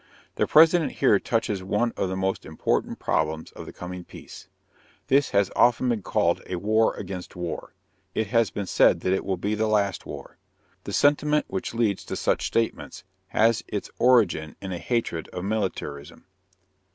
_The 0.33 0.47
President 0.47 0.93
here 0.93 1.19
touches 1.19 1.61
one 1.63 1.91
of 1.95 2.09
the 2.09 2.15
most 2.17 2.43
important 2.43 2.97
problems 2.97 3.51
of 3.51 3.67
the 3.67 3.71
coming 3.71 4.03
peace. 4.03 4.47
This 5.09 5.29
has 5.29 5.51
often 5.55 5.89
been 5.89 6.01
called 6.01 6.41
a 6.47 6.55
war 6.55 6.95
against 6.95 7.35
war; 7.35 7.75
it 8.15 8.25
has 8.29 8.49
been 8.49 8.65
said 8.65 9.01
that 9.01 9.13
it 9.13 9.23
will 9.23 9.37
be 9.37 9.53
the 9.53 9.67
last 9.67 10.07
war. 10.07 10.37
The 10.85 10.93
sentiment 10.93 11.45
which 11.49 11.75
leads 11.75 12.03
to 12.05 12.15
such 12.15 12.47
statements 12.47 13.03
has 13.27 13.63
its 13.67 13.91
origin 13.99 14.55
in 14.59 14.71
a 14.71 14.79
hatred 14.79 15.27
of 15.27 15.43
militarism. 15.45 16.25